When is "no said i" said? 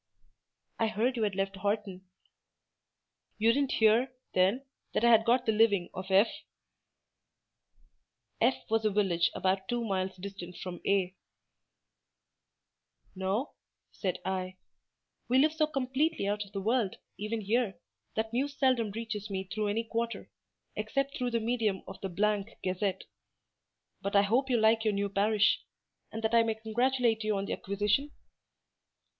13.15-14.57